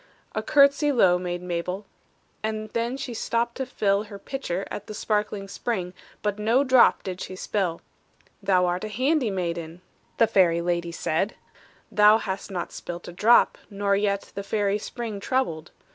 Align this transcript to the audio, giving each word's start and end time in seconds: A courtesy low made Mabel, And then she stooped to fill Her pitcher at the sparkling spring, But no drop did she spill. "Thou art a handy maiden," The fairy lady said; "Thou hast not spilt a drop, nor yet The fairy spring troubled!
A 0.33 0.41
courtesy 0.41 0.91
low 0.91 1.19
made 1.19 1.43
Mabel, 1.43 1.85
And 2.41 2.71
then 2.71 2.97
she 2.97 3.13
stooped 3.13 3.53
to 3.57 3.67
fill 3.67 4.05
Her 4.05 4.17
pitcher 4.17 4.65
at 4.71 4.87
the 4.87 4.95
sparkling 4.95 5.47
spring, 5.47 5.93
But 6.23 6.39
no 6.39 6.63
drop 6.63 7.03
did 7.03 7.21
she 7.21 7.35
spill. 7.35 7.81
"Thou 8.41 8.65
art 8.65 8.83
a 8.83 8.87
handy 8.89 9.29
maiden," 9.29 9.81
The 10.17 10.25
fairy 10.25 10.59
lady 10.59 10.91
said; 10.91 11.35
"Thou 11.91 12.17
hast 12.17 12.49
not 12.49 12.71
spilt 12.71 13.07
a 13.09 13.13
drop, 13.13 13.59
nor 13.69 13.95
yet 13.95 14.31
The 14.33 14.41
fairy 14.41 14.79
spring 14.79 15.19
troubled! 15.19 15.69